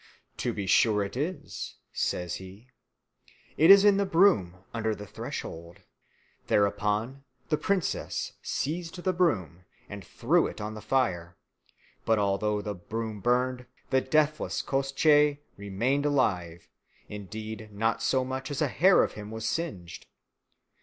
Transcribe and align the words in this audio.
"To 0.37 0.51
be 0.51 0.65
sure 0.65 1.03
it 1.03 1.15
is," 1.15 1.75
says 1.93 2.37
he, 2.37 2.69
"it 3.55 3.69
is 3.69 3.85
in 3.85 3.97
the 3.97 4.05
broom 4.07 4.57
under 4.73 4.95
the 4.95 5.05
threshold." 5.05 5.81
Thereupon 6.47 7.23
the 7.49 7.57
princess 7.57 8.33
seized 8.41 8.95
the 9.03 9.13
broom 9.13 9.63
and 9.87 10.03
threw 10.03 10.47
it 10.47 10.59
on 10.59 10.73
the 10.73 10.81
fire, 10.81 11.37
but 12.03 12.17
although 12.17 12.63
the 12.63 12.73
broom 12.73 13.19
burned, 13.21 13.67
the 13.91 14.01
deathless 14.01 14.63
Koshchei 14.63 15.37
remained 15.55 16.07
alive; 16.07 16.67
indeed 17.07 17.71
not 17.71 18.01
so 18.01 18.25
much 18.25 18.49
as 18.49 18.59
a 18.59 18.69
hair 18.69 19.03
of 19.03 19.11
him 19.13 19.29
was 19.29 19.47
singed. 19.47 20.07